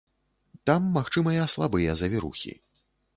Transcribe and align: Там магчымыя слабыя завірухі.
Там 0.69 0.87
магчымыя 0.95 1.45
слабыя 1.57 1.91
завірухі. 2.01 2.55